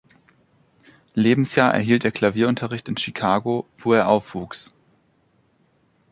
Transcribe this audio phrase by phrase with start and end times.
[1.13, 4.73] Lebensjahr erhielt er Klavierunterricht in Chicago, wo er aufwuchs.